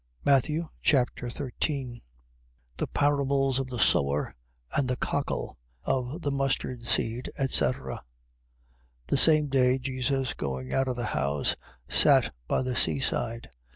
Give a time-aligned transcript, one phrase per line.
[0.25, 2.01] Matthew Chapter 13
[2.77, 4.33] The parables of the sower
[4.75, 7.97] and the cockle: of the mustardseed, etc.
[9.07, 9.09] 13:1.
[9.09, 11.55] The same day Jesus going out of the house,
[11.87, 13.51] sat by the sea side.